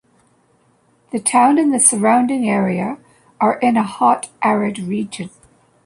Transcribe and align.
The 1.11 1.19
town 1.19 1.59
and 1.59 1.71
the 1.71 1.79
surrounding 1.79 2.49
area 2.49 2.97
are 3.39 3.59
in 3.59 3.77
a 3.77 3.83
hot, 3.83 4.29
arid 4.41 4.79
region. 4.79 5.29